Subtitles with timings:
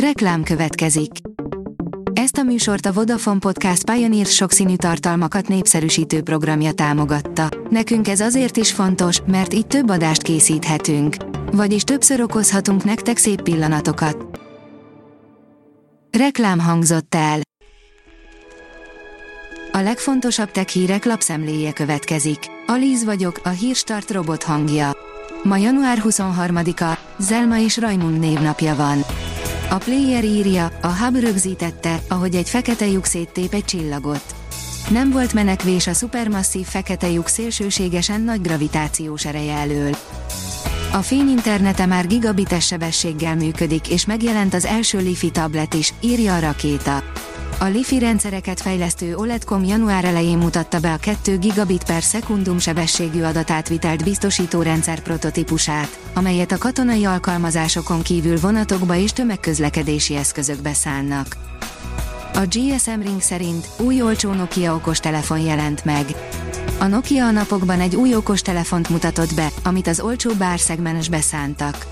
[0.00, 1.10] Reklám következik.
[2.12, 7.48] Ezt a műsort a Vodafone Podcast Pioneer sokszínű tartalmakat népszerűsítő programja támogatta.
[7.70, 11.16] Nekünk ez azért is fontos, mert így több adást készíthetünk.
[11.52, 14.40] Vagyis többször okozhatunk nektek szép pillanatokat.
[16.18, 17.40] Reklám hangzott el.
[19.72, 22.38] A legfontosabb tech hírek lapszemléje következik.
[22.66, 24.96] Alíz vagyok, a hírstart robot hangja.
[25.42, 29.04] Ma január 23-a, Zelma és Rajmund névnapja van.
[29.70, 34.34] A player írja, a Hub rögzítette, ahogy egy fekete lyuk széttép egy csillagot.
[34.90, 39.96] Nem volt menekvés a szupermasszív fekete lyuk szélsőségesen nagy gravitációs ereje elől.
[40.92, 46.34] A fény internete már gigabites sebességgel működik, és megjelent az első Lifi tablet is, írja
[46.34, 47.02] a rakéta.
[47.58, 53.22] A Lifi rendszereket fejlesztő OLEDCom január elején mutatta be a 2 gigabit per szekundum sebességű
[53.22, 61.36] adatátvitelt biztosító rendszer prototípusát, amelyet a katonai alkalmazásokon kívül vonatokba és tömegközlekedési eszközökbe szállnak.
[62.34, 66.04] A GSM Ring szerint új olcsó Nokia okostelefon jelent meg.
[66.78, 71.86] A Nokia a napokban egy új okostelefont mutatott be, amit az olcsó bárszegmens beszántak.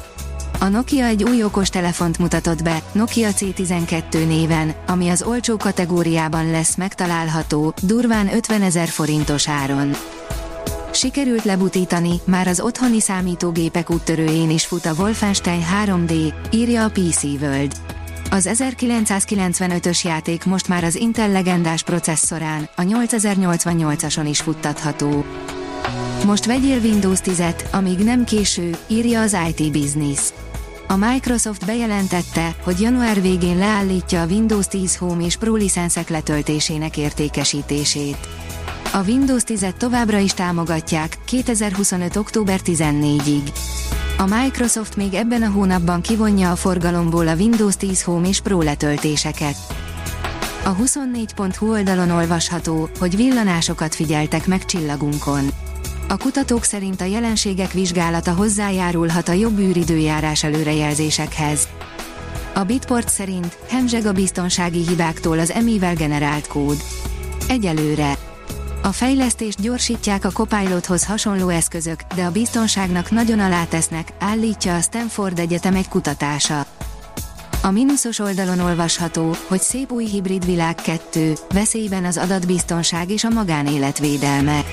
[0.64, 6.50] A Nokia egy új okos telefont mutatott be, Nokia C12 néven, ami az olcsó kategóriában
[6.50, 9.90] lesz megtalálható, durván 50 ezer forintos áron.
[10.92, 17.22] Sikerült lebutítani, már az otthoni számítógépek úttörőjén is fut a Wolfenstein 3D, írja a PC
[17.22, 17.72] World.
[18.30, 25.24] Az 1995-ös játék most már az Intel legendás processzorán, a 8088-ason is futtatható.
[26.26, 30.32] Most vegyél Windows 10-et, amíg nem késő, írja az IT Business.
[30.86, 36.96] A Microsoft bejelentette, hogy január végén leállítja a Windows 10 Home és Pro licenszek letöltésének
[36.96, 38.28] értékesítését.
[38.92, 42.16] A Windows 10-et továbbra is támogatják, 2025.
[42.16, 43.52] október 14-ig.
[44.18, 48.62] A Microsoft még ebben a hónapban kivonja a forgalomból a Windows 10 Home és Pro
[48.62, 49.56] letöltéseket.
[50.64, 55.44] A 24.hu oldalon olvasható, hogy villanásokat figyeltek meg csillagunkon.
[56.08, 61.68] A kutatók szerint a jelenségek vizsgálata hozzájárulhat a jobb űridőjárás előrejelzésekhez.
[62.54, 66.76] A Bitport szerint hemzseg a biztonsági hibáktól az emivel generált kód.
[67.48, 68.18] Egyelőre.
[68.82, 75.38] A fejlesztést gyorsítják a Copilothoz hasonló eszközök, de a biztonságnak nagyon alátesznek, állítja a Stanford
[75.38, 76.66] Egyetem egy kutatása.
[77.62, 83.28] A mínuszos oldalon olvasható, hogy szép új hibrid világ 2, veszélyben az adatbiztonság és a
[83.28, 84.64] magánélet védelme.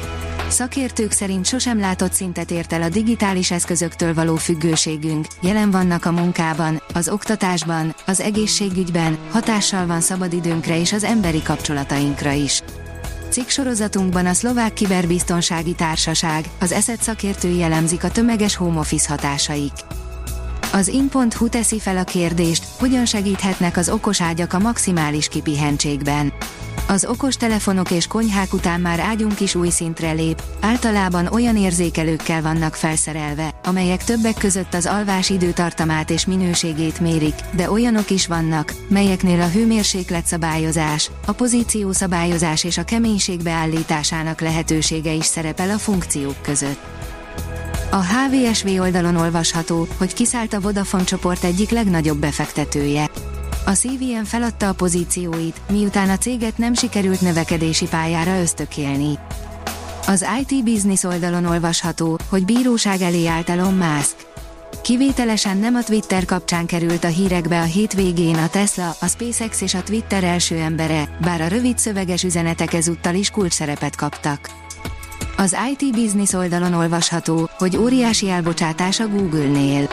[0.51, 6.11] Szakértők szerint sosem látott szintet ért el a digitális eszközöktől való függőségünk, jelen vannak a
[6.11, 12.61] munkában, az oktatásban, az egészségügyben, hatással van szabadidőnkre és az emberi kapcsolatainkra is.
[13.29, 13.47] Cikk
[14.13, 19.73] a szlovák kiberbiztonsági társaság, az eszet szakértői jellemzik a tömeges home office hatásaik.
[20.73, 26.33] Az in.hu teszi fel a kérdést, hogyan segíthetnek az okos ágyak a maximális kipihentségben.
[26.87, 32.41] Az okos telefonok és konyhák után már ágyunk is új szintre lép, általában olyan érzékelőkkel
[32.41, 38.73] vannak felszerelve, amelyek többek között az alvás időtartamát és minőségét mérik, de olyanok is vannak,
[38.87, 45.77] melyeknél a hőmérséklet szabályozás, a pozíció szabályozás és a keménység beállításának lehetősége is szerepel a
[45.77, 46.79] funkciók között.
[47.91, 53.09] A HVSV oldalon olvasható, hogy kiszállt a Vodafone csoport egyik legnagyobb befektetője.
[53.65, 59.19] A CVM feladta a pozícióit, miután a céget nem sikerült növekedési pályára ösztökélni.
[60.07, 64.15] Az IT Business oldalon olvasható, hogy bíróság elé állt Elon Musk.
[64.81, 69.73] Kivételesen nem a Twitter kapcsán került a hírekbe a hétvégén a Tesla, a SpaceX és
[69.73, 74.49] a Twitter első embere, bár a rövid szöveges üzenetek ezúttal is kulcs szerepet kaptak.
[75.37, 79.89] Az IT Business oldalon olvasható, hogy óriási elbocsátás a Google-nél.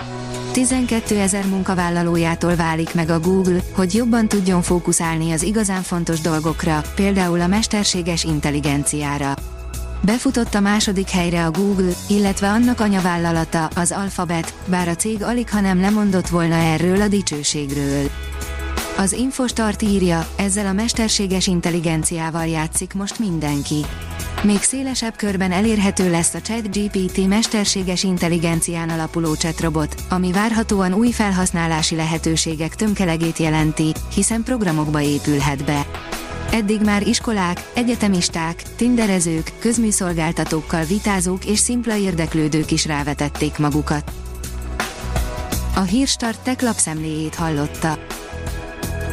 [0.53, 6.83] 12 ezer munkavállalójától válik meg a Google, hogy jobban tudjon fókuszálni az igazán fontos dolgokra,
[6.95, 9.35] például a mesterséges intelligenciára.
[10.01, 15.51] Befutott a második helyre a Google, illetve annak anyavállalata, az Alphabet, bár a cég alig
[15.51, 18.11] ha nem lemondott volna erről a dicsőségről.
[18.97, 23.85] Az Infostart írja, ezzel a mesterséges intelligenciával játszik most mindenki.
[24.43, 31.97] Még szélesebb körben elérhető lesz a ChatGPT mesterséges intelligencián alapuló chatrobot, ami várhatóan új felhasználási
[31.97, 35.87] lehetőségek tömkelegét jelenti, hiszen programokba épülhet be.
[36.53, 44.13] Eddig már iskolák, egyetemisták, tinderezők, közműszolgáltatókkal vitázók és szimpla érdeklődők is rávetették magukat.
[45.75, 47.99] A Hírstart tech lapszemléjét hallotta.